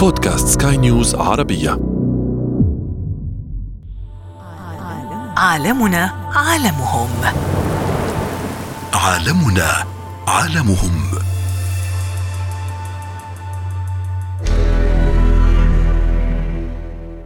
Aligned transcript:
بودكاست 0.00 0.62
سكاي 0.62 0.76
نيوز 0.76 1.14
عربية. 1.14 1.70
عالمنا 5.36 6.10
عالمهم. 6.34 7.08
عالمنا 8.94 9.70
عالمهم. 10.28 11.20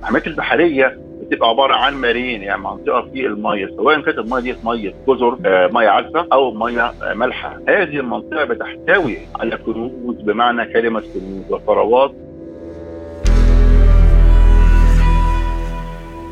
الأماكن 0.03 0.31
البحرية 0.31 0.99
بتبقى 1.23 1.49
عبارة 1.49 1.75
عن 1.75 1.95
مارين 1.95 2.43
يعني 2.43 2.63
منطقة 2.63 3.03
في 3.13 3.27
المية 3.27 3.67
سواء 3.77 4.01
كانت 4.01 4.19
المية 4.19 4.41
دي 4.41 4.55
مية 4.65 4.95
جزر 5.09 5.39
آه، 5.47 5.67
مية 5.73 5.89
عذبة 5.89 6.27
أو 6.33 6.53
مية 6.55 6.93
آه، 7.03 7.15
مالحة. 7.15 7.59
هذه 7.69 7.97
المنطقة 7.97 8.45
بتحتوي 8.45 9.19
على 9.41 9.57
كنوز 9.57 10.17
بمعنى 10.21 10.73
كلمة 10.73 11.01
كنوز 11.01 11.45
وثروات 11.51 12.15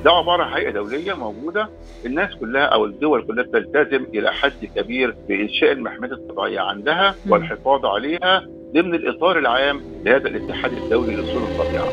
ده 0.05 0.11
عبارة 0.11 0.43
عن 0.43 0.53
هيئة 0.53 0.71
دولية 0.71 1.15
موجودة 1.15 1.69
الناس 2.07 2.35
كلها 2.41 2.63
أو 2.63 2.85
الدول 2.85 3.27
كلها 3.27 3.45
تلتزم 3.45 4.05
إلى 4.15 4.33
حد 4.33 4.53
كبير 4.77 5.17
بإنشاء 5.29 5.73
المحميات 5.73 6.13
الطبيعية 6.13 6.61
عندها. 6.61 7.15
والحفاظ 7.29 7.87
عليها 7.87 8.47
ضمن 8.75 8.95
الإطار 8.95 9.39
العام 9.39 9.81
لهذا 10.05 10.29
الاتحاد 10.29 10.73
الدولي 10.73 11.17
لأصول 11.17 11.43
الطبيعة 11.43 11.89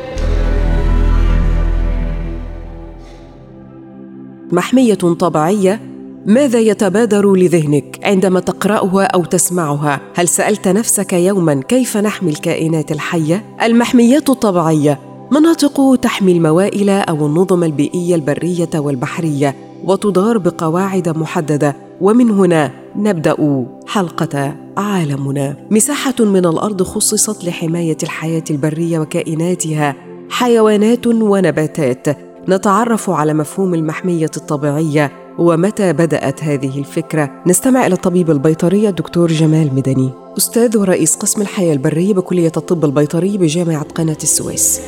محمية 4.51 4.93
طبيعية 5.19 5.79
ماذا 6.25 6.59
يتبادر 6.59 7.33
لذهنك 7.35 7.99
عندما 8.03 8.39
تقرأها 8.39 9.03
أو 9.05 9.25
تسمعها؟ 9.25 9.99
هل 10.15 10.27
سألت 10.27 10.67
نفسك 10.67 11.13
يوما 11.13 11.61
كيف 11.67 11.97
نحمي 11.97 12.29
الكائنات 12.29 12.91
الحية؟ 12.91 13.45
المحميات 13.63 14.29
الطبيعية 14.29 15.08
مناطق 15.31 15.95
تحمي 16.01 16.31
الموائل 16.31 16.89
أو 16.89 17.25
النظم 17.25 17.63
البيئية 17.63 18.15
البرية 18.15 18.69
والبحرية 18.75 19.55
وتدار 19.83 20.37
بقواعد 20.37 21.09
محددة. 21.09 21.75
ومن 22.01 22.31
هنا 22.31 22.71
نبدأ 22.95 23.65
حلقة 23.87 24.55
عالمنا. 24.77 25.55
مساحة 25.71 26.15
من 26.19 26.45
الأرض 26.45 26.83
خصصت 26.83 27.45
لحماية 27.45 27.97
الحياة 28.03 28.43
البرية 28.51 28.99
وكائناتها. 28.99 29.95
حيوانات 30.29 31.07
ونباتات. 31.07 32.07
نتعرف 32.49 33.09
على 33.09 33.33
مفهوم 33.33 33.73
المحمية 33.73 34.31
الطبيعية. 34.37 35.11
ومتى 35.39 35.93
بدأت 35.93 36.43
هذه 36.43 36.79
الفكرة؟ 36.79 37.31
نستمع 37.47 37.87
إلى 37.87 37.95
الطبيب 37.95 38.31
البيطري 38.31 38.89
الدكتور 38.89 39.31
جمال 39.31 39.75
مدني. 39.75 40.09
أستاذ 40.37 40.77
ورئيس 40.77 41.15
قسم 41.15 41.41
الحياة 41.41 41.73
البرية 41.73 42.13
بكلية 42.13 42.51
الطب 42.57 42.85
البيطري 42.85 43.37
بجامعة 43.37 43.83
قناة 43.83 44.17
السويس. 44.23 44.81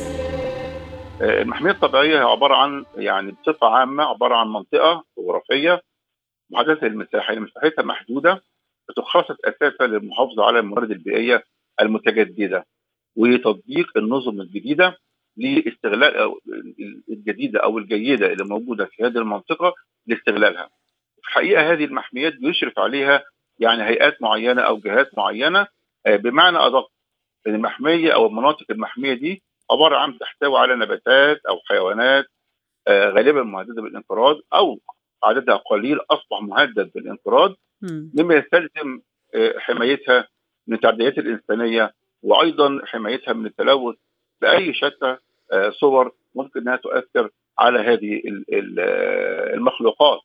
آه، 1.22 1.42
المحمية 1.42 1.70
الطبيعية 1.70 2.18
هي 2.18 2.22
عبارة 2.22 2.54
عن 2.54 2.84
يعني 2.96 3.32
بصفة 3.32 3.66
عامة 3.66 4.04
عبارة 4.04 4.34
عن 4.34 4.48
منطقة 4.48 5.04
جغرافية 5.18 5.82
محددة 6.50 6.86
المساحة 6.86 7.32
يعني 7.32 7.40
مساحتها 7.40 7.82
محدودة 7.82 8.42
بتخصص 8.88 9.36
أساسا 9.44 9.84
للمحافظة 9.84 10.44
على 10.44 10.58
الموارد 10.58 10.90
البيئية 10.90 11.44
المتجددة 11.80 12.66
وتطبيق 13.16 13.96
النظم 13.96 14.40
الجديدة 14.40 14.98
لاستغلال 15.36 16.16
أو 16.16 16.40
الجديدة 17.10 17.60
أو 17.60 17.78
الجيدة 17.78 18.26
اللي 18.32 18.44
موجودة 18.44 18.84
في 18.84 19.04
هذه 19.04 19.18
المنطقة 19.18 19.74
لاستغلالها. 20.06 20.70
في 21.22 21.28
الحقيقة 21.28 21.72
هذه 21.72 21.84
المحميات 21.84 22.34
بيشرف 22.34 22.78
عليها 22.78 23.22
يعني 23.58 23.82
هيئات 23.82 24.22
معينة 24.22 24.62
أو 24.62 24.78
جهات 24.78 25.18
معينة 25.18 25.66
آه، 26.06 26.16
بمعنى 26.16 26.58
أدق 26.58 26.88
ان 27.46 27.54
المحمية 27.54 28.14
أو 28.14 28.26
المناطق 28.26 28.66
المحمية 28.70 29.14
دي 29.14 29.42
عبارة 29.72 29.96
عن 29.96 30.18
تحتوي 30.18 30.58
على 30.58 30.76
نباتات 30.76 31.46
أو 31.48 31.58
حيوانات 31.68 32.24
آه، 32.88 33.08
غالبا 33.10 33.42
مهددة 33.42 33.82
بالانقراض 33.82 34.36
أو 34.54 34.80
عددها 35.24 35.56
قليل 35.56 35.98
أصبح 36.10 36.40
مهدد 36.42 36.90
بالانقراض 36.94 37.54
مما 38.14 38.34
يستلزم 38.34 39.00
آه، 39.34 39.54
حمايتها 39.58 40.28
من 40.66 40.74
التعديات 40.74 41.18
الإنسانية 41.18 41.94
وأيضا 42.22 42.80
حمايتها 42.84 43.32
من 43.32 43.46
التلوث 43.46 43.96
بأي 44.40 44.74
شتى 44.74 45.16
آه، 45.52 45.70
صور 45.70 46.12
ممكن 46.34 46.60
إنها 46.60 46.76
تؤثر 46.76 47.30
على 47.58 47.78
هذه 47.78 48.14
ال- 48.14 48.44
ال- 48.54 48.80
المخلوقات. 49.54 50.20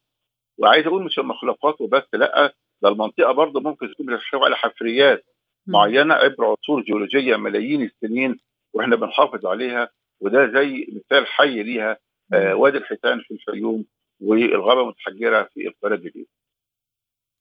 وعايز 0.58 0.88
أقول 0.88 1.04
مش 1.04 1.20
المخلوقات 1.20 1.82
وبس 1.82 2.04
لأ 2.14 2.54
ده 2.82 2.90
المنطقة 2.90 3.32
برضه 3.32 3.60
ممكن 3.60 3.92
تكون 3.94 4.06
بتحتوي 4.06 4.46
على 4.46 4.56
حفريات 4.56 5.26
معينة 5.68 6.14
عبر 6.14 6.46
عصور 6.46 6.82
جيولوجية 6.82 7.36
ملايين 7.36 7.82
السنين 7.82 8.40
وإحنا 8.78 8.96
بنحافظ 8.96 9.46
عليها 9.46 9.90
وده 10.22 10.48
زي 10.54 10.88
مثال 10.96 11.28
حي 11.28 11.64
ليها 11.64 11.98
آه 12.34 12.56
وادي 12.56 12.78
الحيتان 12.78 13.20
في 13.22 13.32
الفيوم 13.34 13.86
والغابة 14.22 14.82
المتحجره 14.82 15.44
في 15.54 15.68
القاهره 15.68 15.96
الجديده 15.96 16.28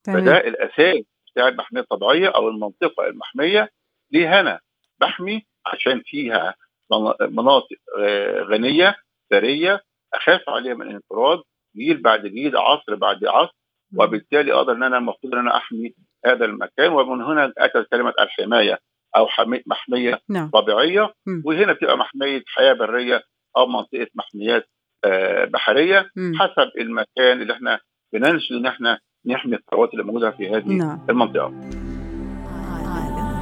فده 0.07 0.37
الأساس 0.39 1.05
بتاع 1.33 1.49
المحمية 1.49 1.81
الطبيعية 1.81 2.29
أو 2.29 2.49
المنطقة 2.49 3.07
المحمية 3.07 3.71
ليه 4.11 4.41
أنا 4.41 4.61
بحمي 5.01 5.47
عشان 5.67 6.03
فيها 6.07 6.55
من- 6.93 7.35
مناطق 7.37 7.77
آه، 7.99 8.41
غنية 8.43 8.97
ثرية 9.31 9.81
أخاف 10.15 10.49
عليها 10.49 10.75
من 10.75 10.83
الانقراض 10.87 11.43
جيل 11.77 12.03
بعد 12.03 12.27
جيل 12.27 12.57
عصر 12.57 12.95
بعد 12.95 13.25
عصر 13.25 13.55
وبالتالي 13.99 14.53
أقدر 14.53 14.73
إن 14.73 14.83
أنا 14.83 14.99
المفروض 14.99 15.33
إن 15.35 15.39
أنا 15.41 15.57
أحمي 15.57 15.95
هذا 16.27 16.45
المكان 16.45 16.93
ومن 16.93 17.23
هنا 17.25 17.53
أتت 17.59 17.89
كلمة 17.91 18.15
الحماية. 18.21 18.79
أو 19.17 19.27
حمي- 19.27 19.63
محمية 19.67 20.21
نعم 20.29 20.51
طبيعية 20.51 21.13
مم. 21.27 21.43
وهنا 21.45 21.73
بتبقى 21.73 21.97
محمية 21.99 22.43
حياة 22.57 22.73
برية 22.73 23.23
أو 23.57 23.67
منطقة 23.67 24.07
محميات 24.15 24.65
آه، 25.05 25.45
بحرية 25.45 26.11
مم. 26.17 26.33
حسب 26.39 26.71
المكان 26.81 27.43
اللي 27.43 27.53
إحنا 27.53 27.79
بننشد 28.13 28.53
إن 28.53 28.67
إحنا 28.67 28.99
نحمي 29.27 29.57
الثروات 29.57 29.93
اللي 29.93 30.05
موجودة 30.05 30.31
في 30.31 30.49
هذه 30.57 30.69
نعم 30.69 31.07
المنطقة. 31.11 31.53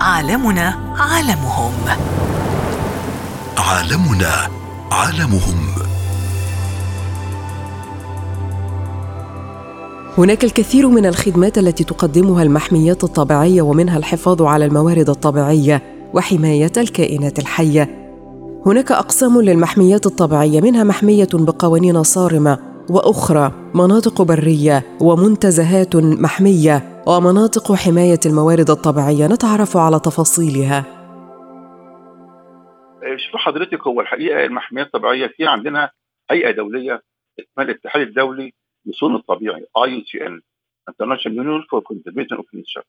عالمنا 0.01 0.95
عالمهم 0.99 1.75
عالمنا 3.59 4.33
عالمهم 4.93 5.61
هناك 10.19 10.45
الكثير 10.45 10.89
من 10.89 11.07
الخدمات 11.07 11.59
التي 11.59 11.85
تقدمها 11.85 12.43
المحميات 12.43 13.05
الطبيعية 13.05 13.63
ومنها 13.63 13.99
الحفاظ 13.99 14.43
على 14.43 14.65
الموارد 14.65 15.09
الطبيعية 15.09 15.83
وحماية 16.15 16.73
الكائنات 16.77 17.39
الحية. 17.39 17.89
هناك 18.67 18.93
أقسام 18.93 19.41
للمحميات 19.41 20.07
الطبيعية 20.07 20.61
منها 20.61 20.85
محمية 20.85 21.29
بقوانين 21.33 22.03
صارمة 22.03 22.59
وأخرى 22.91 23.53
مناطق 23.75 24.23
برية 24.23 24.83
ومنتزهات 25.01 25.97
محمية 25.97 27.03
ومناطق 27.07 27.73
حماية 27.73 28.21
الموارد 28.27 28.71
الطبيعية. 28.71 29.27
نتعرف 29.27 29.77
على 29.77 30.01
تفاصيلها. 30.01 30.85
شوف 33.17 33.41
حضرتك؟ 33.41 33.87
هو 33.87 34.01
الحقيقة 34.01 34.45
المحميات 34.45 34.87
الطبيعية 34.87 35.27
في 35.37 35.47
عندنا 35.47 35.91
هيئة 36.31 36.51
دولية 36.51 37.01
اسمها 37.41 37.67
الاتحاد 37.67 38.03
الدولي 38.03 38.53
للصون 38.87 39.15
الطبيعي 39.17 39.67
IUCN 39.85 40.41
International 40.89 41.37
Union 41.39 41.63
for 41.71 41.81
Conservation 41.81 42.37
of 42.37 42.55
Nature 42.55 42.83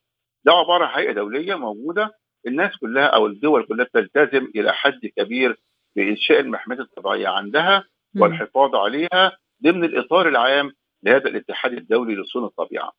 ده 0.46 0.52
عبارة 0.52 0.86
عن 0.86 1.00
هيئة 1.00 1.12
دولية 1.12 1.56
موجودة 1.56 2.12
الناس 2.48 2.78
كلها 2.78 3.06
أو 3.06 3.28
الدول 3.28 3.66
كلها 3.66 3.88
تلتزم 3.94 4.48
إلى 4.56 4.74
حد 4.74 5.06
كبير 5.18 5.58
بإنشاء 5.96 6.40
المحميات 6.40 6.80
الطبيعية 6.80 7.28
عندها. 7.28 7.84
والحفاظ 8.22 8.76
عليها 8.76 9.38
ضمن 9.64 9.84
الإطار 9.84 10.28
العام 10.28 10.72
لهذا 11.04 11.30
الاتحاد 11.30 11.74
الدولي 11.74 12.16
لصون 12.16 12.44
الطبيعة. 12.46 12.92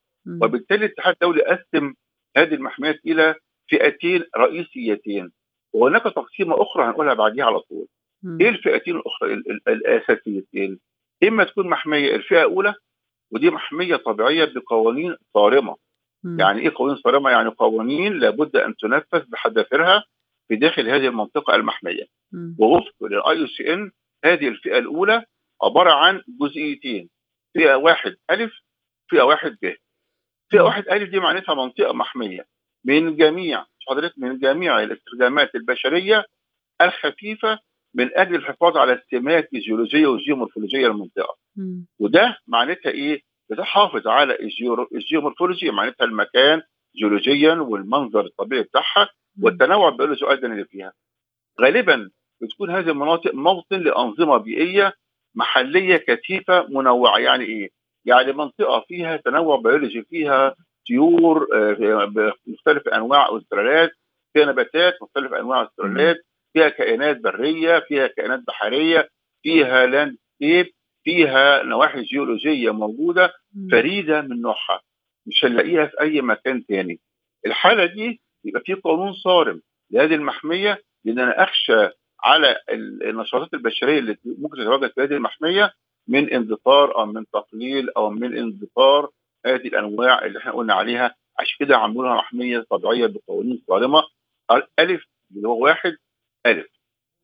وبالتالي 0.42 0.86
الاتحاد 0.86 1.12
الدولي 1.14 1.42
قسم 1.42 1.94
هذه 2.36 2.54
المحميات 2.54 3.00
إلى 3.06 3.34
فئتين 3.70 4.24
رئيسيتين 4.36 5.32
وهناك 5.72 6.02
تقسيمة 6.02 6.62
أخرى 6.62 6.84
هنقولها 6.84 7.14
بعديها 7.14 7.44
على 7.44 7.60
طول. 7.60 7.86
إيه 8.40 8.48
الفئتين 8.48 8.96
الأخرى 8.96 9.32
ال- 9.34 9.50
ال- 9.50 9.68
الأساسيتين 9.68 10.78
إما 11.28 11.44
تكون 11.44 11.68
محمية 11.68 12.14
الفئة 12.14 12.40
الأولى 12.40 12.74
ودي 13.32 13.50
محمية 13.50 13.96
طبيعية 13.96 14.44
بقوانين 14.44 15.16
صارمة. 15.34 15.76
يعني 16.38 16.60
إيه 16.60 16.72
قوانين 16.74 16.96
صارمة؟ 16.96 17.30
يعني 17.30 17.48
قوانين 17.48 18.12
لابد 18.18 18.56
أن 18.56 18.76
تنفذ 18.76 19.24
بحذافيرها 19.28 20.04
في 20.48 20.56
داخل 20.56 20.88
هذه 20.88 21.06
المنطقة 21.08 21.54
المحمية. 21.54 22.04
ووفق 22.58 22.94
للاي 23.02 23.46
سي 23.46 23.74
ان 23.74 23.90
هذه 24.24 24.48
الفئة 24.48 24.78
الأولى 24.78 25.24
عبارة 25.62 25.90
عن 25.92 26.22
جزئيتين. 26.40 27.08
فئة 27.54 27.74
واحد 27.74 28.16
ألف 28.30 28.52
فئة 29.10 29.22
واحد 29.22 29.56
ب. 29.62 29.74
فئة 30.50 30.60
واحد 30.60 30.88
ألف 30.88 31.10
دي 31.10 31.20
معناتها 31.20 31.54
منطقة 31.54 31.92
محمية. 31.92 32.46
من 32.84 33.16
جميع 33.16 33.64
حضرتك 33.88 34.14
من 34.18 34.38
جميع 34.38 34.82
الاستخدامات 34.82 35.54
البشرية 35.54 36.24
الخفيفة 36.82 37.58
من 37.94 38.10
أجل 38.18 38.34
الحفاظ 38.34 38.76
على 38.76 38.92
السمات 38.92 39.48
الجيولوجيه 39.54 40.06
والجيومورفولوجية 40.06 40.86
للمنطقه 40.86 41.36
مم. 41.56 41.86
وده 41.98 42.36
معناتها 42.46 42.90
إيه؟ 42.90 43.20
بتحافظ 43.50 44.08
على 44.08 44.38
الجيومورفولوجي 44.92 45.70
معناتها 45.70 46.04
المكان 46.04 46.62
جيولوجيا 46.96 47.54
والمنظر 47.54 48.24
الطبيعي 48.24 48.62
بتاعها 48.62 49.08
والتنوع 49.42 49.88
البيولوجي 49.88 50.30
أيضا 50.30 50.48
اللي 50.48 50.64
فيها. 50.64 50.92
غالبا 51.60 52.10
بتكون 52.42 52.70
هذه 52.70 52.90
المناطق 52.90 53.34
موطن 53.34 53.80
لأنظمة 53.80 54.36
بيئية 54.36 54.92
محلية 55.34 55.96
كثيفة 55.96 56.66
منوعة 56.68 57.18
يعني 57.18 57.44
إيه؟ 57.44 57.68
يعني 58.04 58.32
منطقة 58.32 58.84
فيها 58.88 59.16
تنوع 59.16 59.56
بيولوجي 59.56 60.02
فيها 60.02 60.54
طيور 60.88 61.46
آه، 61.54 62.04
بمختلف 62.46 62.88
أنواع 62.88 63.36
السلالات 63.36 63.90
فيها 64.32 64.46
نباتات 64.46 64.94
مختلف 65.02 65.32
أنواع 65.32 65.62
السلالات 65.62 66.16
فيها 66.52 66.68
كائنات 66.68 67.20
برية 67.20 67.78
فيها 67.88 68.06
كائنات 68.06 68.40
بحرية 68.46 69.08
فيها 69.42 69.86
land 69.86 70.16
فيها 71.10 71.62
نواحي 71.62 72.02
جيولوجية 72.02 72.70
موجودة 72.70 73.32
فريدة 73.72 74.20
من 74.20 74.40
نوعها 74.40 74.80
مش 75.26 75.44
هنلاقيها 75.44 75.86
في 75.86 76.00
أي 76.00 76.20
مكان 76.20 76.66
تاني. 76.66 77.00
الحالة 77.46 77.86
دي 77.86 78.20
يبقى 78.44 78.62
في 78.64 78.74
قانون 78.74 79.12
صارم 79.12 79.62
لهذه 79.90 80.14
المحمية 80.14 80.82
لأن 81.04 81.18
أنا 81.18 81.42
أخشى 81.44 81.88
على 82.24 82.56
النشاطات 83.04 83.54
البشرية 83.54 83.98
اللي 83.98 84.16
ممكن 84.24 84.56
تتواجد 84.56 84.92
في 84.94 85.00
هذه 85.02 85.12
المحمية 85.12 85.72
من 86.08 86.32
اندثار 86.32 86.98
أو 86.98 87.06
من 87.06 87.24
تقليل 87.32 87.90
أو 87.90 88.10
من 88.10 88.38
اندثار 88.38 89.10
هذه 89.46 89.66
الأنواع 89.68 90.24
اللي 90.24 90.38
إحنا 90.38 90.52
قلنا 90.52 90.74
عليها. 90.74 91.14
عشان 91.38 91.56
كده 91.66 91.76
عملوا 91.76 92.04
لها 92.04 92.14
محمية 92.14 92.66
طبيعية 92.70 93.06
بقوانين 93.06 93.62
صارمة. 93.68 94.02
ألف 94.78 95.04
اللي 95.36 95.48
هو 95.48 95.64
واحد 95.64 95.96
ألف. 96.46 96.66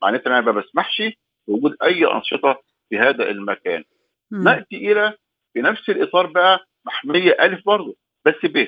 معناته 0.02 0.28
أنا 0.28 0.40
ما 0.40 0.52
بسمحش 0.52 1.02
بوجود 1.48 1.76
أي 1.82 2.06
أنشطة 2.14 2.62
في 2.92 2.98
هذا 2.98 3.30
المكان. 3.30 3.84
مم. 4.30 4.44
نأتي 4.44 4.76
إلى 4.92 5.14
في 5.54 5.60
نفس 5.62 5.90
الإطار 5.90 6.26
بقى 6.26 6.66
محمية 6.86 7.36
ألف 7.40 7.66
برضه 7.66 7.96
بس 8.26 8.34
ب. 8.44 8.66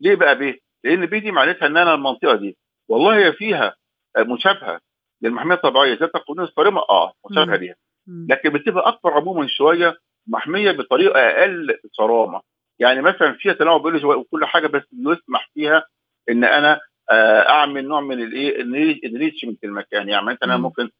ليه 0.00 0.14
بقى 0.14 0.38
ب؟ 0.38 0.58
لأن 0.84 1.06
ب 1.06 1.14
دي 1.14 1.30
معناتها 1.32 1.66
إن 1.66 1.76
أنا 1.76 1.94
المنطقة 1.94 2.34
دي 2.36 2.56
والله 2.88 3.16
هي 3.26 3.32
فيها 3.32 3.76
مشابهة 4.18 4.80
للمحمية 5.22 5.54
الطبيعية 5.54 5.98
ذات 5.98 6.14
القانون 6.14 6.44
الصارمة 6.44 6.80
آه 6.90 7.12
مشابهة 7.30 7.56
ليها. 7.56 7.74
لكن 8.28 8.50
بتبقى 8.50 8.88
أكبر 8.88 9.10
عموما 9.12 9.46
شوية 9.46 9.96
محمية 10.26 10.72
بطريقة 10.72 11.20
أقل 11.20 11.78
صرامة. 11.92 12.40
يعني 12.78 13.02
مثلا 13.02 13.32
فيها 13.32 13.52
تنوع 13.52 13.78
بيولوجي 13.78 14.06
وكل 14.06 14.44
حاجة 14.44 14.66
بس 14.66 14.82
يسمح 14.92 15.50
فيها 15.54 15.86
إن 16.30 16.44
أنا 16.44 16.80
أعمل 17.48 17.88
نوع 17.88 18.00
من 18.00 18.22
الإيه 18.22 18.62
ال 19.06 19.11
enrichment 19.11 19.60
في 19.60 19.66
المكان. 19.66 20.08
يعني 20.08 20.26
مثلا 20.26 20.44
أنا 20.44 20.56
ممكن 20.56 20.90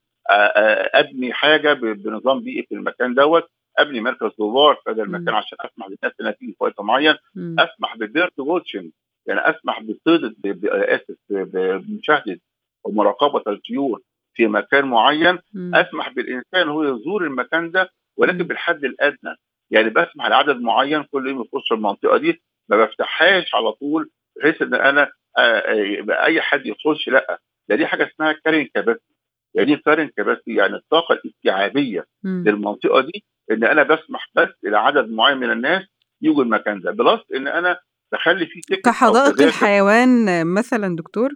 أبني 0.95 1.33
حاجة 1.33 1.73
بنظام 1.73 2.41
بيئي 2.41 2.63
في 2.63 2.75
المكان 2.75 3.15
دوت 3.15 3.45
أبني 3.79 4.01
مركز 4.01 4.31
دوار 4.39 4.75
في 4.85 4.91
هذا 4.91 5.03
المكان 5.03 5.35
عشان 5.35 5.59
أسمح 5.61 5.87
للناس 5.87 6.13
إنها 6.21 6.31
تيجي 6.33 6.53
في 6.53 6.65
وقت 6.65 6.81
معين. 6.81 7.15
أسمح 7.59 7.97
ب 7.97 8.05
bird 8.05 8.39
watching 8.39 8.91
يعني 9.27 9.41
أسمح 9.41 9.83
بصيد 9.83 10.35
آسف 10.67 11.17
بمشاهده 11.31 12.41
ومراقبة 12.85 13.53
الطيور 13.53 14.01
في 14.35 14.47
مكان 14.47 14.85
معين. 14.85 15.39
أسمح 15.75 16.09
بالإنسان 16.13 16.69
هو 16.69 16.83
يزور 16.85 17.25
المكان 17.25 17.71
ده 17.71 17.91
ولكن. 18.17 18.39
بالحد 18.39 18.85
الأدنى. 18.85 19.37
يعني 19.71 19.91
بسمح 19.91 20.27
لعدد 20.27 20.61
معين 20.61 21.03
كل 21.03 21.29
يوم 21.29 21.41
يخش 21.41 21.73
المنطقة 21.73 22.17
دي 22.17 22.43
ما 22.69 22.85
بفتحهاش 22.85 23.55
على 23.55 23.73
طول 23.73 24.11
بحيث 24.37 24.63
إن 24.63 24.75
أنا 24.75 25.11
آه، 25.39 25.41
آه، 25.41 26.25
أي 26.25 26.41
حد 26.41 26.67
يخش 26.67 27.09
لأ 27.09 27.41
ده 27.69 27.77
دي 27.77 27.87
حاجة 27.87 28.07
اسمها 28.07 28.33
carrying 28.33 28.69
capacity 28.75 29.12
يعني 29.55 29.77
carrying 29.77 30.09
capacity 30.17 30.55
يعني 30.55 30.75
الطاقة 30.77 31.13
الاستيعابية 31.13 32.05
مم. 32.23 32.45
للمنطقة 32.47 33.01
دي 33.01 33.25
إن 33.51 33.65
أنا 33.65 33.83
بسمح 33.83 34.31
بس 34.35 34.49
إلى 34.67 34.79
عدد 34.79 35.09
معين 35.11 35.37
من 35.39 35.51
الناس 35.51 35.83
يجوا 36.23 36.43
المكان 36.45 36.81
ده 36.81 36.91
plus 36.91 37.21
إن 37.35 37.49
أنا 37.49 37.79
بخلي 38.13 38.47
فيه 38.47 38.61
ticket 38.61 38.87
أو 38.87 38.93
كحدائق. 38.93 39.41
الحيوان 39.43 40.47
مثلا 40.47 40.97
دكتور 40.97 41.31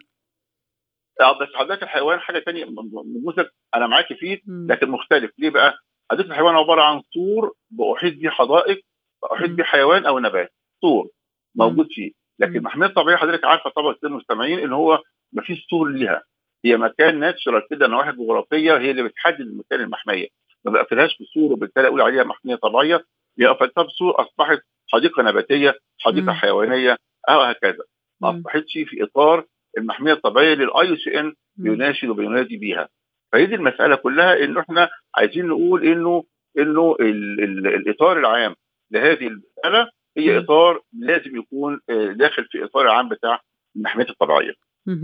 آه 1.21 1.39
بس 1.41 1.49
حدائق 1.55 1.83
الحيوان 1.83 2.21
حاجة 2.21 2.39
ثانية 2.41 2.65
نموذج 2.65 3.47
أنا 3.75 3.87
معاكي 3.87 4.15
فيه. 4.15 4.41
لكن 4.47 4.91
مختلف 4.91 5.31
ليه 5.39 5.51
بقى؟ 5.51 5.75
حديقه 6.11 6.27
الحيوان 6.27 6.55
عبارة 6.55 6.83
عن 6.83 7.03
سور 7.15 7.53
بأحيط 7.71 8.15
بيه 8.15 8.31
حدائق 8.31 8.85
أحيط 9.33 9.51
مم. 9.51 9.57
بيه 9.57 9.65
حيوان 9.65 10.07
أو 10.07 10.19
نبات 10.19 10.53
سور 10.81 11.09
موجود 11.55 11.87
فيه 11.91 12.13
لكن 12.39 12.51
مم. 12.53 12.57
المحميه 12.59 12.87
الطبيعية 12.87 13.17
حضرتك 13.17 13.45
عارفة 13.45 13.71
طبعا 13.71 13.93
الساده 13.93 14.09
المستمعين 14.09 14.59
إن 14.59 14.73
هو 14.73 15.03
ما 15.33 15.43
فيش 15.43 15.67
سور 15.71 15.89
ليها 15.91 16.23
هي 16.67 16.77
مكان 16.77 17.19
natural 17.21 17.63
كده 17.71 17.87
نواحي 17.87 18.13
جغرافية 18.13 18.79
هي 18.79 18.91
اللي 18.91 19.03
بتحدد 19.03 19.41
المكان 19.41 19.81
المحمية 19.81 20.27
ما 20.65 20.73
بقفلهاش 20.73 21.19
بسور 21.23 21.53
وبالتالي 21.53 21.89
أقول 21.89 22.01
عليها 22.01 22.25
محمية 22.25 22.55
طبيعيه 22.55 23.05
هي 23.41 23.47
قفلتها 23.47 23.83
بسور 23.85 24.21
أصبحت 24.21 24.59
حديقة 24.93 25.23
نباتية 25.23 25.79
حديقة 26.01 26.25
مم. 26.25 26.31
حيوانية 26.33 26.97
أو 27.29 27.41
هكذا 27.41 27.85
ما. 28.21 28.31
أصبحتش 28.31 28.73
في 28.73 29.03
إطار 29.03 29.45
المحمية 29.79 30.13
الطبيعية 30.13 30.55
للاي 30.55 30.97
سي 30.97 31.21
ان 31.21 31.25
مم. 31.25 31.35
بيناشد 31.57 32.09
وبينادي 32.09 32.57
بيها 32.57 32.89
فهي 33.33 33.47
دي 33.47 33.55
المسألة 33.55 33.97
كلها 33.97 34.45
انه 34.45 34.61
إحنا 34.61 34.89
عايزين 35.15 35.47
نقول 35.47 35.85
إنه 35.87 36.25
إنه 36.59 36.97
ال 37.01 37.45
ال 37.45 37.67
الإطار 37.67 38.19
العام 38.19 38.55
لهذه 38.91 39.27
المسألة 39.27 39.91
هي. 40.19 40.39
إطار 40.39 40.81
لازم 40.99 41.37
يكون 41.37 41.81
آه، 41.91 42.07
داخل 42.13 42.45
في 42.45 42.65
إطار 42.65 42.83
العام 42.85 43.09
بتاع 43.09 43.41
المحميه 43.77 44.07
الطبيعية. 44.11 44.53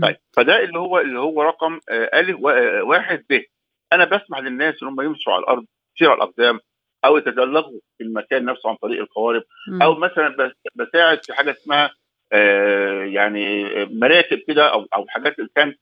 طيب 0.01 0.15
فده 0.35 0.63
اللي 0.63 0.79
هو 0.79 0.99
اللي 0.99 1.19
هو 1.19 1.41
رقم 1.43 1.79
آه، 1.89 2.19
ألف 2.19 2.45
آه، 2.47 2.83
واحد 2.83 3.25
ب. 3.29 3.41
أنا 3.93 4.05
بسمح 4.05 4.39
للناس 4.39 4.83
إن 4.83 4.87
هم 4.87 5.01
يمشوا 5.01 5.33
على 5.33 5.39
الأرض 5.43 5.65
يسيروا 5.95 6.13
على 6.13 6.23
الأقدام 6.23 6.59
أو 7.05 7.17
يتدلغوا 7.17 7.79
في 7.97 8.03
المكان 8.03 8.45
نفسه 8.45 8.69
عن 8.69 8.75
طريق 8.75 8.99
القوارب 9.01 9.43
مم. 9.71 9.81
أو 9.81 9.95
مثلا 9.95 10.29
بس- 10.29 10.71
بساعد 10.75 11.25
في 11.25 11.33
حاجة 11.33 11.51
اسمها 11.51 11.91
آه، 12.33 13.03
يعني 13.03 13.63
مراتب 13.85 14.39
كده 14.47 14.73
أو 14.73 14.85
أو 14.95 15.05
حاجات 15.07 15.35
كانت 15.55 15.77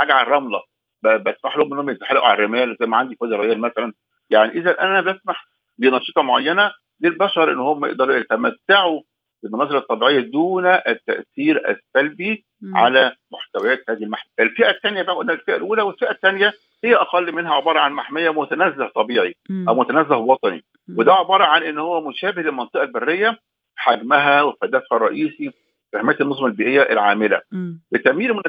حاجة 0.00 0.12
على 0.12 0.26
الرملة. 0.26 0.60
بسمح 1.04 1.56
لهم 1.56 1.72
انهم 1.72 1.90
يتزحلقوا 1.90 2.26
على 2.26 2.38
الرمال 2.38 2.76
زي 2.80 2.86
ما 2.86 2.96
عندي 2.96 3.14
في 3.14 3.24
وادي 3.24 3.34
الريان 3.34 3.58
مثلا. 3.60 3.92
يعني 4.30 4.52
إذا 4.52 4.80
أنا 4.80 5.00
بسمح 5.00 5.46
بنشيطة 5.78 6.22
معينة 6.22 6.72
للبشر 7.00 7.52
إن 7.52 7.58
هم 7.58 7.84
يقدروا 7.84 8.16
يتمتعوا 8.16 9.02
بالمناظر 9.42 9.78
الطبيعية 9.78 10.20
دون 10.20 10.66
التأثير 10.66 11.70
السلبي 11.70 12.44
مم. 12.62 12.76
على 12.76 13.16
محتويات 13.32 13.84
هذه 13.90 14.02
المحمية. 14.02 14.30
الفئة 14.40 14.70
الثانية 14.70 15.02
بقى 15.02 15.14
قلنا 15.14 15.32
الفئة 15.32 15.56
الأولى 15.56 15.82
والفئة 15.82 16.10
الثانية 16.10 16.52
هي 16.84 16.94
أقل 16.94 17.32
منها 17.32 17.54
عبارة 17.54 17.80
عن 17.80 17.92
محمية 17.92 18.30
متنزه 18.30 18.88
طبيعي 18.94 19.34
مم. 19.50 19.68
أو 19.68 19.74
متنزه 19.74 20.16
وطني 20.16 20.64
مم. 20.88 20.98
وده 20.98 21.12
عبارة 21.12 21.44
عن 21.44 21.62
إن 21.62 21.78
هو 21.78 22.08
مشابه 22.08 22.42
للمنطقة 22.42 22.82
البرية 22.82 23.38
حجمها 23.76 24.42
وهدفها 24.42 24.96
الرئيسي 24.96 25.50
في 25.90 25.98
حمايه 25.98 26.16
النظم 26.20 26.46
البيئية 26.46 26.82
العاملة 26.82 27.40
مم. 27.52 27.80
بتميل 27.92 28.32
من 28.34 28.42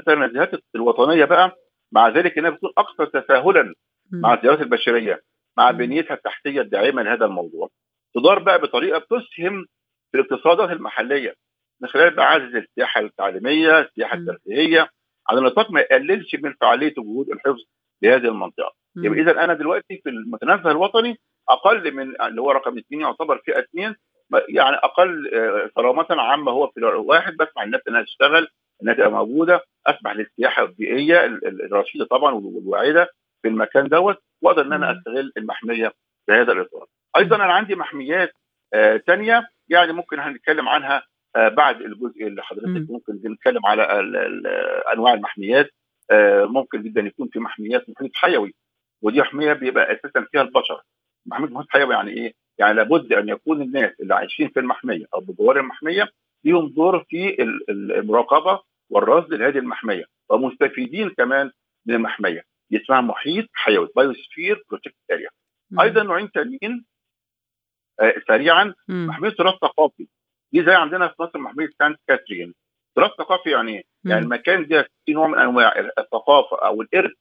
الوطنية 0.75 1.25
بقى 1.25 1.57
مع 1.91 2.09
ذلك 2.09 2.37
إنها 2.37 2.49
بتكون 2.49 2.71
أكثر 2.77 3.05
تساهلا 3.05 3.63
مم. 4.11 4.21
مع 4.21 4.33
الزيارات 4.33 4.61
البشرية 4.61 5.21
مع. 5.57 5.71
بنيتها 5.71 6.13
التحتية 6.13 6.61
الداعمة 6.61 7.01
لهذا 7.03 7.25
الموضوع 7.25 7.69
تدار 8.15 8.39
بقى 8.39 8.61
بطريقة 8.61 8.99
بتسهم 8.99 9.65
في 10.11 10.17
الاقتصادات 10.17 10.69
المحلية 10.69 11.33
من 11.81 11.87
خلال 11.89 12.15
بعزز 12.15 12.55
السياحة 12.55 13.01
التعليمية 13.01 13.79
السياحة. 13.79 14.17
الترفيهية 14.17 14.89
على 15.29 15.41
نطاق 15.41 15.71
ما 15.71 15.79
يقللش 15.81 16.35
من 16.35 16.53
فعالية 16.61 16.93
وجهود 16.97 17.29
الحفظ 17.29 17.59
لهذه 18.03 18.27
المنطقة. 18.27 18.73
يبقى 18.97 19.19
اذا 19.19 19.43
أنا 19.43 19.53
دلوقتي 19.53 20.01
في 20.03 20.09
المتنزه 20.09 20.71
الوطني 20.71 21.19
أقل 21.49 21.93
من 21.93 22.21
اللي 22.21 22.41
هو 22.41 22.51
رقم 22.51 22.77
اثنين 22.77 23.01
يعتبر 23.01 23.37
فئة 23.45 23.59
اثنين 23.59 23.95
يعني 24.49 24.75
أقل 24.75 25.33
آه، 25.33 25.69
كرامه 25.75 26.05
عامة 26.09 26.51
هو 26.51 26.67
في 26.67 26.83
واحد 26.85 27.33
بسمح 27.37 27.63
للناس 27.63 27.81
إنها 27.87 28.03
تشتغل 28.03 28.47
إنها 28.83 28.93
تبقى 28.93 29.11
موجودة 29.11 29.61
أسمح 29.87 30.11
للسياحة 30.15 30.63
البيئية 30.63 31.25
ال- 31.25 31.47
ال- 31.47 31.61
الرشيدة 31.65 32.05
طبعا 32.05 32.33
والواعدة 32.33 33.09
في 33.41 33.47
المكان 33.47 33.87
دوت 33.87 34.17
وأقدر 34.41 34.61
إن 34.61 34.73
أنا. 34.73 34.91
أستغل 34.91 35.31
المحمية 35.37 35.93
في 36.25 36.31
هذا 36.31 36.51
الإطار. 36.51 36.85
أيضا 37.17 37.35
أنا 37.35 37.53
عندي 37.53 37.75
محميات 37.75 38.31
ثانية 39.07 39.47
يعني 39.71 39.93
ممكن 39.93 40.19
هنتكلم 40.19 40.69
عنها 40.69 41.03
آه، 41.35 41.47
بعد 41.47 41.81
الجزء 41.81 42.27
اللي 42.27 42.43
حضرتك 42.43 42.67
مم. 42.67 42.87
ممكن 42.89 43.31
نتكلم 43.31 43.65
على 43.65 43.83
أنواع 44.93 45.13
المحميات 45.13 45.69
آه، 46.11 46.45
ممكن 46.45 46.83
جدا 46.83 47.01
يكون 47.01 47.27
في 47.27 47.39
محميات 47.39 47.85
محيط 47.89 48.11
حيوي 48.15 48.55
ودي 49.01 49.21
محمية 49.21 49.53
بيبقى 49.53 49.93
أساسا 49.93 50.25
فيها 50.31 50.41
البشر. 50.41 50.81
محميه 51.25 51.49
محيط 51.49 51.67
حيوي 51.69 51.93
يعني 51.93 52.11
إيه؟ 52.11 52.33
يعني 52.57 52.73
لابد 52.73 53.13
أن 53.13 53.29
يكون 53.29 53.61
الناس 53.61 53.91
اللي 54.01 54.15
عايشين 54.15 54.49
في 54.49 54.59
المحمية 54.59 55.05
أو 55.13 55.19
بجوار 55.19 55.59
المحمية 55.59 56.09
ليهم 56.45 56.67
دور 56.69 57.03
في 57.09 57.41
ال- 57.43 57.69
ال- 57.69 57.91
المراقبة 57.91 58.61
والرصد 58.89 59.33
لهذه 59.33 59.57
المحمية 59.57 60.05
ومستفيدين 60.29 61.09
كمان 61.09 61.51
من 61.85 61.95
المحمية 61.95 62.43
دي 62.71 62.81
اسمها 62.83 63.01
محيط 63.01 63.45
حيوي 63.53 63.87
biosphere 63.95 64.63
protected 64.69 64.95
area. 65.11 65.29
أيضا 65.81 66.03
نوعين 66.03 66.31
تانيين 66.31 66.61
آه 66.71 66.90
سريعا 68.27 68.73
مم. 68.87 69.07
محمية 69.07 69.29
تراث 69.29 69.53
ثقافي 69.61 70.07
دي 70.53 70.63
زي 70.65 70.71
عندنا 70.73 71.07
في 71.07 71.13
مصر 71.19 71.39
محمية 71.39 71.69
سانت 71.79 71.99
كاترين 72.07 72.53
تراث 72.95 73.11
ثقافي 73.17 73.49
يعني 73.49 73.71
إيه؟ 73.77 73.83
يعني. 74.05 74.21
المكان 74.25 74.67
ده 74.67 74.87
في 75.05 75.13
نوع 75.13 75.27
من 75.27 75.39
أنواع 75.39 75.79
الثقافة 75.99 76.57
أو 76.65 76.81
الإرث 76.81 77.11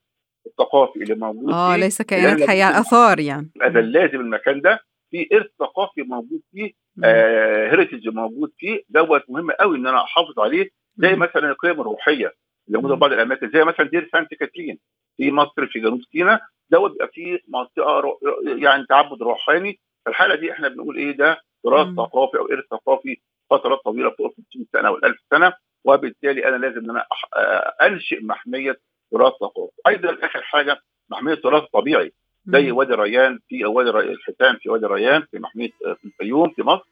الثقافي 0.47 1.03
اللي 1.03 1.15
موجود 1.15 1.53
آه 1.53 1.77
ليس 1.77 2.03
كائنات 2.03 2.39
لأن 2.39 2.49
حيه 2.49 2.81
آثار 2.81 3.21
يعني 3.21 3.51
ده 3.57 3.81
لازم 3.81 4.21
المكان 4.21 4.61
ده 4.61 4.79
في 5.11 5.29
إرث 5.33 5.47
ثقافي 5.59 6.03
موجود 6.03 6.41
فيه. 6.53 6.73
آه 7.05 7.71
heritage 7.71 8.09
موجود 8.09 8.53
فيه 8.59 8.81
دوت 8.89 9.23
مهم 9.29 9.51
قوي 9.51 9.77
إن 9.79 9.87
أنا 9.87 10.03
أحافظ 10.05 10.39
عليه 10.41 10.69
زي. 10.97 11.15
مثلا 11.17 11.51
القيم 11.51 11.81
الروحية 11.81 12.33
لمده 12.69 12.95
بعض 12.95 13.13
الأماكن 13.13 13.51
زي 13.51 13.65
مثلا 13.65 13.89
دير 13.89 14.09
سانت 14.13 14.35
كاترين 14.35 14.79
في 15.17 15.33
مصر 15.33 15.67
في 15.67 15.81
جنوب 15.81 16.01
سيناء 16.13 16.41
دوت 16.71 16.91
بيبقى 16.91 17.09
فيه 17.13 17.39
منطقة 17.49 18.19
يعني 18.59 18.87
تعبد 18.89 19.23
روحاني 19.23 19.81
في 20.05 20.11
الحالة 20.11 20.35
دي 20.35 20.53
إحنا 20.53 20.69
بنقول 20.69 20.97
إيه؟ 20.97 21.17
ده 21.17 21.41
تراث. 21.65 21.87
ثقافي 21.97 22.39
أو 22.39 22.47
إرث 22.53 22.65
ثقافي 22.71 23.17
فترات 23.51 23.79
طويلة 23.85 24.11
فوق 24.19 24.35
500 24.37 24.67
سنة 24.73 24.89
أو 24.89 24.97
1000 24.97 25.17
سنة 25.31 25.53
وبالتالي 25.85 26.49
أنا 26.49 26.57
لازم 26.57 26.79
إن 26.79 26.91
أنا 26.91 27.01
أح- 27.01 27.39
آه، 27.39 27.87
أنشئ 27.87 28.23
محمية 28.25 28.81
تراث 29.13 29.33
ثقافي. 29.41 29.73
أيضا 29.89 30.09
آخر 30.27 30.43
حاجة 30.43 30.77
محمية 31.11 31.35
تراث 31.35 31.63
طبيعي 31.73 32.13
زي. 32.47 32.71
وادي 32.71 32.93
ريان 32.95 33.39
في 33.49 33.65
وادي 33.65 33.91
الحيتان 33.91 34.57
في 34.63 34.71
وادي 34.71 34.87
ريان 34.87 35.23
في 35.31 35.39
محمية 35.39 35.71
آه، 35.87 35.95
في 35.95 36.05
الفيوم 36.05 36.51
في 36.51 36.63
مصر. 36.63 36.85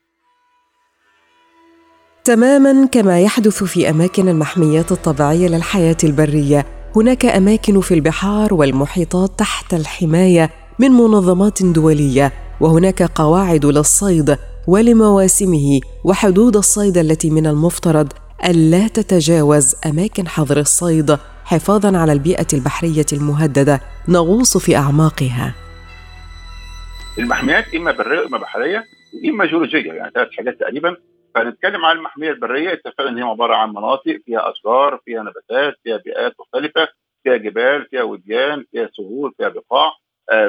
تماما 2.25 2.87
كما 2.87 3.21
يحدث 3.21 3.65
في 3.65 3.91
أماكن 3.91 4.29
المحميات 4.29 4.93
الطبيعية 4.93 5.49
للحياة 5.49 5.97
البرية. 6.05 6.65
هناك 6.97 7.25
أماكن 7.25 7.81
في 7.81 7.95
البحار 7.95 8.55
والمحيطات 8.55 9.31
تحت 9.39 9.75
الحماية 9.75 10.51
من 10.81 10.91
منظمات 10.91 11.63
دولية. 11.63 12.33
وهناك 12.61 13.03
قواعد 13.03 13.67
للصيد 13.67 14.37
ولمواسمه 14.69 15.81
وحدود 16.05 16.57
الصيد 16.57 16.99
التي 16.99 17.31
من 17.31 17.47
المفترض 17.47 18.13
الا 18.45 18.89
تتجاوز 18.89 19.77
أماكن 19.87 20.29
حظر 20.29 20.57
الصيد 20.57 21.19
حفاظا 21.45 21.99
على 21.99 22.13
البيئة 22.13 22.47
البحرية 22.53 23.07
المهددة 23.13 23.81
نغوص 24.09 24.57
في 24.57 24.77
أعماقها. 24.77 25.55
المحميات 27.19 27.75
إما 27.75 27.93
برية 27.93 28.21
وإما 28.21 28.39
بحرية 28.39 28.85
وإما 29.15 29.47
جيولوجية 29.47 29.93
يعني 29.93 30.11
ثلاث 30.15 30.29
حاجات 30.37 30.61
تقريبا. 30.61 30.97
فنتكلم 31.35 31.85
عن 31.85 31.97
المحمية 31.97 32.31
البرية 32.31 32.73
اتفقنا 32.73 33.09
إن 33.09 33.17
هي 33.19 33.23
عبارة 33.23 33.55
عن 33.55 33.71
مناطق 33.71 34.19
فيها 34.27 34.51
أشجار 34.51 35.01
فيها 35.05 35.23
نباتات 35.23 35.75
فيها 35.85 35.97
بيئات 35.97 36.35
مختلفة 36.41 36.89
فيها 37.25 37.37
جبال 37.37 37.87
فيها 37.91 38.03
وديان 38.03 38.65
فيها 38.71 38.89
سهول 38.97 39.33
فيها 39.37 39.49
بقاع. 39.49 39.93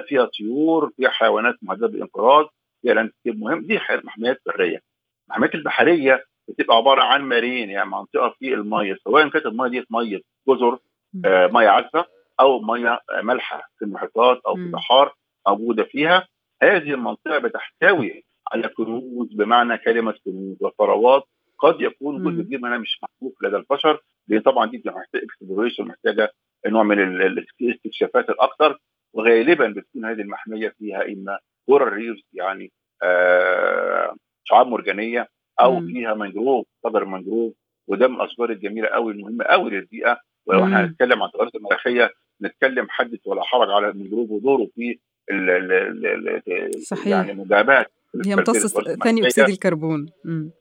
فيها 0.07 0.25
طيور 0.25 0.91
فيها 0.97 1.09
حيوانات 1.09 1.55
مهدده 1.61 1.87
بالانقراض 1.87 2.49
فيها 2.81 2.93
لاندسكيب 2.93 3.39
مهم. 3.39 3.65
دي 3.65 3.79
محميات 4.03 4.41
بريه 4.45 4.81
المحميات 5.27 5.55
البحرية 5.55 6.23
بتبقى 6.49 6.75
عبارة 6.77 7.01
عن 7.01 7.21
مارين 7.21 7.69
يعني 7.69 7.89
منطقة 7.89 8.35
في 8.39 8.53
المية 8.53 8.97
سواء 9.03 9.29
كانت 9.29 9.45
المية 9.45 9.69
دي 9.69 9.85
مية 9.89 10.21
جزر 10.47 10.79
آه، 11.25 11.47
مية 11.47 11.67
عذبة 11.69 12.05
أو 12.39 12.59
مية 12.61 12.89
آه، 12.93 13.21
مالحه 13.21 13.69
في 13.79 13.85
المحيطات 13.85 14.41
أو 14.47 14.55
في. 14.55 14.61
البحار 14.61 15.13
موجودة 15.47 15.83
فيها. 15.83 16.27
هذه 16.61 16.93
المنطقة 16.93 17.37
بتحتوي 17.37 18.23
على 18.53 18.67
كنوز 18.67 19.33
بمعنى 19.33 19.77
كلمة 19.77 20.13
كنوز 20.25 20.57
وثروات 20.61 21.23
قد 21.59 21.81
يكون. 21.81 22.23
جزء 22.23 22.41
كبير 22.43 22.59
منها 22.59 22.77
مش 22.77 22.99
معروف 23.03 23.43
لدى 23.43 23.55
البشر 23.55 24.01
لأن 24.27 24.41
طبعا 24.41 24.65
دي 24.65 24.83
محتاجة 24.85 25.23
exploration 25.23 25.83
محتاجة 25.85 26.31
نوع 26.67 26.83
من 26.83 26.99
ال- 26.99 27.21
ال- 27.21 27.45
الاستكشافات 27.61 28.29
الأكثر. 28.29 28.77
وغالبا 29.13 29.67
بتكون 29.67 30.05
هذه 30.05 30.21
المحمية 30.21 30.69
فيها 30.79 31.05
إما 31.05 31.39
coral 31.65 31.93
reefs 31.93 32.21
يعني 32.33 32.71
آه 33.03 34.15
شعاب 34.43 34.67
مرجانية 34.67 35.27
أو 35.59 35.79
مم. 35.79 35.87
فيها 35.87 36.13
منجروف 36.13 36.67
شجر 36.85 37.05
منجروف 37.05 37.53
وده 37.87 38.07
من 38.07 38.15
الاشجار 38.15 38.49
الجميلة 38.49 38.87
قوي 38.87 39.13
المهمة 39.13 39.45
قوي 39.45 39.69
للبيئة 39.71 40.19
ولو 40.45 40.63
إحنا. 40.63 40.85
هنتكلم 40.85 41.21
عن 41.23 41.27
التغيرات 41.27 41.55
المناخيه 41.55 42.11
نتكلم 42.41 42.87
حدث 42.89 43.19
ولا 43.27 43.43
حرج 43.43 43.69
على 43.69 43.89
المنجروف 43.89 44.31
ودوره 44.31 44.67
في 44.75 44.99
ال 45.31 45.49
ال 45.49 45.71
ال 45.71 46.29
ال 46.47 46.81
صحيح. 46.83 47.07
يعني 47.07 47.33
مجابهه 47.33 47.85
هي 48.25 48.33
امتص 48.33 48.67
ثاني 49.03 49.25
أكسيد 49.25 49.49
الكربون 49.49 50.05
مم. 50.25 50.51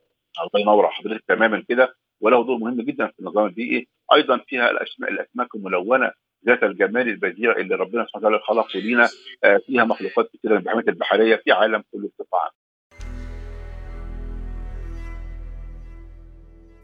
الله 0.40 0.61
ينور 0.62 0.85
على 0.85 0.95
حضرتك 0.95 1.25
تماما 1.28 1.64
كده 1.69 1.95
وله 2.21 2.45
دور 2.45 2.59
مهم 2.59 2.81
جدا 2.81 3.07
في 3.07 3.21
النظام 3.21 3.47
البيئي 3.47 3.88
أيضا 4.14 4.38
فيها 4.47 4.71
الأسماك 4.71 5.55
الملونة 5.55 6.12
ذات 6.47 6.62
الجمال 6.62 7.09
البديع 7.09 7.57
اللي 7.57 7.75
ربنا 7.75 8.07
سبحانه 8.07 8.26
وتعالى 8.26 8.42
خلقه 8.45 8.78
لينا 8.78 9.09
آه، 9.45 9.61
فيها 9.66 9.85
مخلوقات 9.85 10.30
كثيره 10.35 10.52
من 10.52 10.59
البحيرات 10.59 10.88
البحرية 10.88 11.37
في 11.45 11.52
عالم 11.52 11.83
كله 11.92 12.11
عامه 12.35 12.68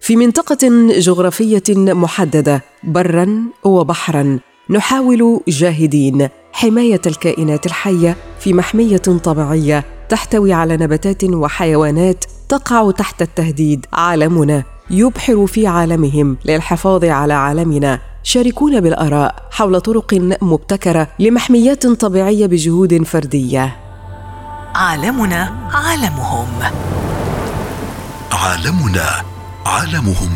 في 0.01 0.17
منطقة 0.17 0.89
جغرافية 0.99 1.63
محددة 1.71 2.63
برا 2.83 3.43
وبحرا 3.65 4.41
نحاول 4.71 5.41
جاهدين 5.49 6.29
حماية 6.53 7.01
الكائنات 7.07 7.67
الحية 7.67 8.17
في 8.39 8.53
محمية 8.53 8.97
طبيعية 8.97 9.85
تحتوي 10.09 10.53
على 10.53 10.77
نباتات 10.77 11.25
وحيوانات 11.25 12.25
تقع 12.49 12.91
تحت 12.91 13.23
التهديد 13.23 13.87
عالمنا 13.93 14.65
يبحر 14.91 15.47
في 15.47 15.67
عالمهم 15.67 16.37
للحفاظ 16.45 17.05
على 17.05 17.35
عالمنا. 17.35 18.14
شاركونا 18.27 18.81
بالآراء 18.81 19.35
حول 19.51 19.81
طرق 19.81 20.15
مبتكرة 20.43 21.09
لمحميات 21.19 21.87
طبيعية 21.87 22.47
بجهود 22.47 23.03
فردية. 23.03 23.77
عالمنا 24.75 25.55
عالمهم. 25.73 26.49
عالمنا 28.33 29.11
عالمهم. 29.67 30.31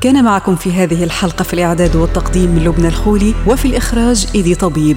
كان 0.00 0.24
معكم 0.24 0.56
في 0.56 0.72
هذه 0.72 1.04
الحلقة 1.04 1.42
في 1.42 1.54
الإعداد 1.54 1.96
والتقديم 1.96 2.50
من 2.50 2.64
لبنى 2.64 2.88
الخولي 2.88 3.34
وفي 3.46 3.64
الإخراج 3.64 4.26
إيدي 4.34 4.54
طبيب. 4.54 4.96